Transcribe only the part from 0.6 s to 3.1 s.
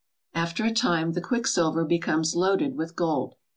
a time the quicksilver becomes loaded with